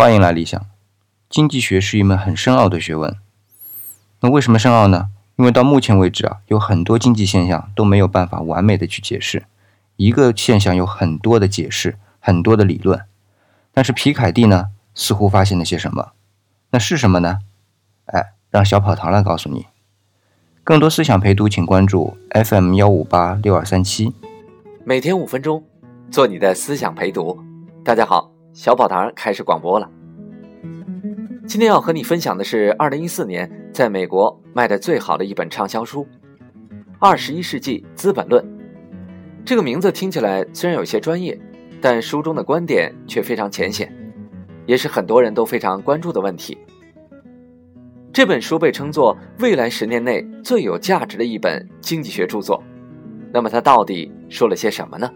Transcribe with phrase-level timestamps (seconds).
[0.00, 0.58] 欢迎来理想。
[1.28, 3.14] 经济学是一门很深奥的学问。
[4.20, 5.10] 那为什么深奥呢？
[5.36, 9.44] 因为到目前为止啊，有很多经济现象都没有办法完美的去解释。
[9.96, 13.02] 一个现象有很多的解释，很多的理论。
[13.74, 16.12] 但是皮凯蒂呢，似乎发现了些什么？
[16.70, 17.40] 那是什么呢？
[18.06, 19.66] 哎，让小跑堂来告诉你。
[20.64, 24.14] 更多思想陪读，请关注 FM 幺五八六二三七。
[24.82, 25.62] 每天五分钟，
[26.10, 27.44] 做你的思想陪读。
[27.84, 28.39] 大家好。
[28.52, 29.88] 小宝堂开始广播了。
[31.46, 36.02] 今天要和你分享的是二零一四年在美国卖的最好的一本畅销书
[36.98, 38.44] 《二十一世纪资本论》。
[39.44, 41.38] 这个名字听起来虽然有些专业，
[41.80, 43.92] 但书中的观点却非常浅显，
[44.66, 46.58] 也是很多人都非常关注的问题。
[48.12, 52.60] 这本书被称作未来十年内最有价值的一本经济学著作。
[53.32, 55.08] 那么，它到底说了些什么呢？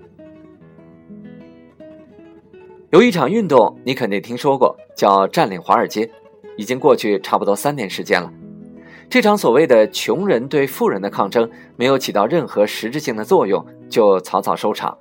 [2.94, 6.08] 有一场运动，你肯定听说过，叫占领华尔街，
[6.56, 8.32] 已经过去差不多三年时间了。
[9.10, 14.96] 这场所谓的穷人对富人的抗争，没有起到任何实质性的作用，就草草收场。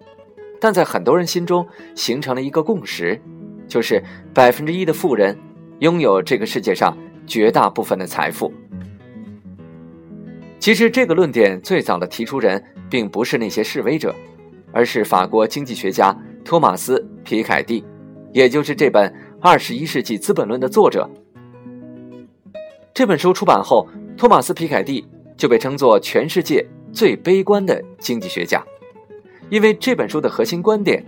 [0.59, 3.21] 但在很多人心中形成了一个共识，
[3.67, 4.03] 就是
[4.33, 5.37] 百分之一的富人
[5.77, 8.51] 拥有这个世界上绝大部分的财富。
[10.57, 14.15] 其实，这个论点最早的提出人并不是那些示威者，
[14.71, 16.17] 而是法国经济学家。
[16.43, 17.83] 托马斯·皮凯蒂，
[18.31, 21.09] 也就是这本《二十一世纪资本论》的作者。
[22.93, 28.63] 这本书出版后，托马斯·皮凯蒂就被称作全世界最悲观的经济学家，
[29.49, 31.03] 因为这本书的核心观点，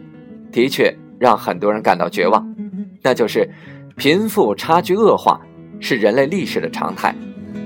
[0.52, 2.56] 的确让很多人感到绝望，
[3.04, 3.48] 那就是
[3.96, 5.40] 贫富差距恶化
[5.80, 7.16] 是人类历史的常态，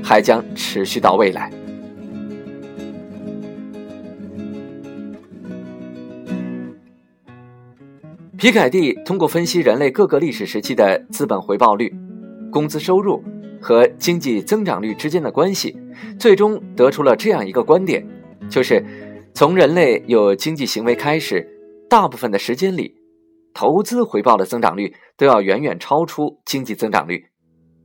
[0.04, 1.50] 还将持续到未来。
[8.40, 11.94] 皮凯蒂通过分析人类各个历史时期的资本回报率、
[12.50, 13.22] 工资收入
[13.62, 15.78] 和经济增长率之间的关系，
[16.18, 18.02] 最终得出了这样一个观点：
[18.50, 18.82] 就是
[19.34, 21.46] 从人类有经济行为开始，
[21.90, 22.96] 大部分的时间里，
[23.54, 27.26] 投资回报的增长率都要远远超出经济增长率，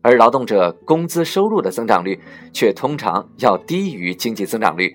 [0.03, 2.21] 而劳动者工资收入的增长率
[2.53, 4.95] 却通常要低于经济增长率。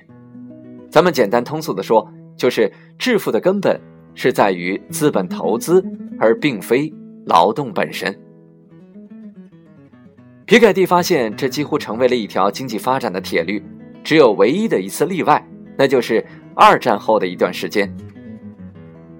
[0.90, 3.78] 咱们简单通俗的说，就是致富的根本。
[4.14, 5.84] 是在于资本投资，
[6.20, 6.92] 而并非
[7.26, 8.18] 劳动本身。
[10.46, 13.64] 皮凯蒂发现，这几乎成为了一条经济发展的铁律。
[14.04, 15.46] 只有唯一的一次例外，
[15.78, 16.26] 那就是
[16.56, 17.94] 二战后的一段时间。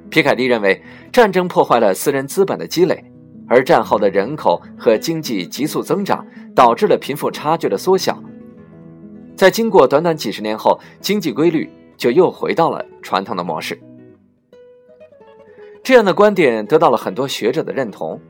[0.10, 3.04] 皮凯蒂认为，战争破坏了私人资本的积累，
[3.48, 8.24] 而战后的人口和经济急速增长，导致了贫富差距的缩小。
[9.36, 13.80] 在经过短短几十年后，经济规律就又回到了传统的模式。
[15.90, 18.22] 这样的观点得到了很多学者的认同。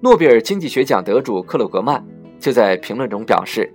[0.00, 2.06] 诺贝尔经济学奖得主克鲁格曼
[2.38, 3.74] 就在评论中表示，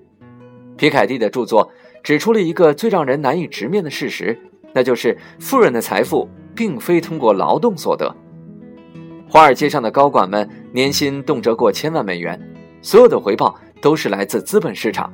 [0.77, 1.69] 皮凯蒂的著作
[2.01, 4.39] 指出了一个最让人难以直面的事实，
[4.71, 6.25] 那就是富人的财富
[6.55, 8.15] 并非通过劳动所得。
[9.27, 12.39] 华尔街上的高管们年薪动辄过千万美元，
[12.81, 15.13] 所有的回报都是来自资本市场。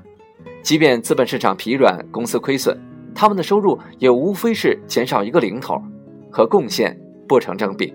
[0.62, 2.80] 即便资本市场疲软，公司亏损，
[3.16, 5.82] 他们的收入也无非是减少一个零头，
[6.30, 6.96] 和贡献。
[7.28, 7.94] 不成正比。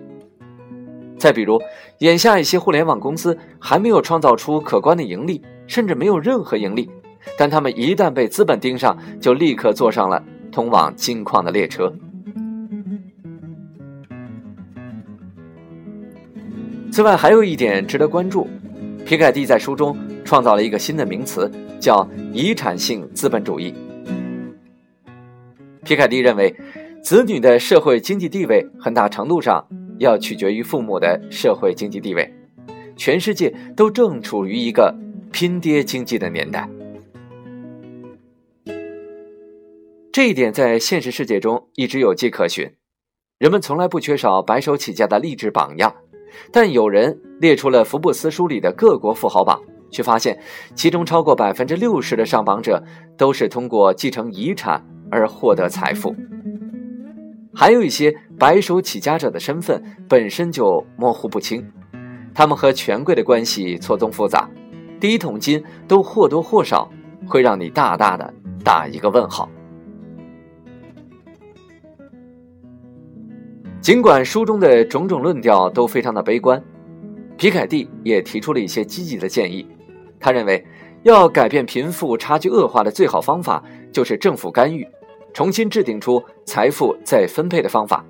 [1.17, 1.61] 再比如，
[1.99, 6.89] 眼下一些互联网公司还没有创造出可观的盈利，甚至没有任何盈利，
[7.37, 11.93] 但他们一旦被资本盯上，就立刻坐上了通往金矿的列车。
[16.91, 18.47] 此外，还有一点值得关注：
[19.05, 23.75] 皮凯蒂在书中创造了一个新的名词，叫“遗产性资本主义”。
[25.85, 26.55] 皮凯蒂认为。
[27.03, 29.67] 子女的社会经济地位很大程度上
[29.97, 32.31] 要取决于父母的社会经济地位，
[32.95, 34.95] 全世界都正处于一个
[35.31, 36.69] 拼爹经济的年代。
[40.11, 42.71] 这一点在现实世界中一直有迹可循，
[43.39, 45.93] 人们从来不缺少白手起家的励志榜样。
[46.51, 49.59] 但有人列出了福布斯书里的各国富豪榜，
[49.89, 50.39] 却发现
[50.75, 52.81] 其中超过百分之六十的上榜者
[53.17, 56.15] 都是通过继承遗产而获得财富。
[57.53, 61.65] 还有一些白手起家者的身份本身就模糊不清，
[62.33, 64.49] 他们和权贵的关系错综复杂，
[64.99, 66.89] 第一桶金都或多或少
[67.27, 68.33] 会让你大大的
[68.63, 69.49] 打一个问号。
[73.81, 76.63] 尽管书中的种种论调都非常的悲观，
[77.35, 79.67] 皮凯蒂也提出了一些积极的建议。
[80.19, 80.63] 他认为，
[81.01, 84.87] 要改变贫富差距恶化的最好方法就是政府干预。
[85.33, 88.05] 重新制定出财富再分配的方法，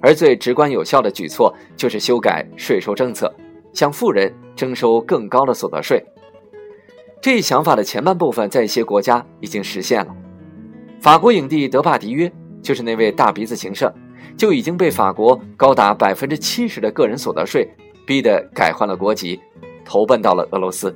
[0.00, 3.32] 而最直观有效的举措就是修改税收政策，
[3.72, 6.04] 向富人征收更高的所得税。
[7.20, 10.12] 这一想法的前半部分在一些国家已经实现了。
[11.00, 12.30] 法国影帝德帕迪约
[12.60, 13.92] 就是那位大鼻子情圣，
[14.36, 17.68] 就已经被法国高达百分之七十的个人所得税
[18.04, 19.40] 逼得改换了国籍，
[19.84, 20.92] 投奔到了俄罗斯。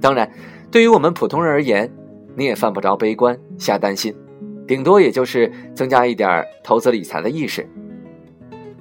[0.00, 0.30] 当然，
[0.70, 1.90] 对于我们普通人而言，
[2.38, 4.14] 你也犯不着悲观瞎担心，
[4.64, 7.68] 顶多也就是增加一点投资理财的意识。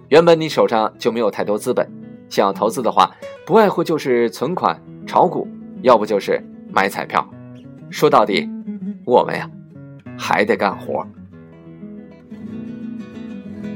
[0.10, 1.92] 原本你手上就没有太多资本，
[2.30, 3.12] 想要投资的话，
[3.48, 5.48] 不外乎就是存款、炒股，
[5.82, 6.40] 要不就是
[6.72, 7.28] 买彩票。
[7.90, 8.48] 说到底，
[9.04, 9.50] 我们呀。
[10.20, 11.06] 还得干活。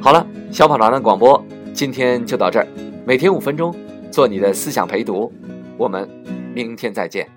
[0.01, 2.67] 好了，小跑团的广播今天就到这儿，
[3.05, 3.71] 每天五分钟，
[4.09, 5.31] 做你的思想陪读，
[5.77, 6.09] 我们
[6.55, 7.27] 明天再见。